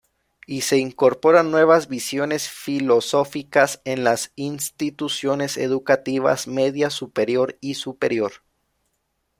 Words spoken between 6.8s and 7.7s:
superior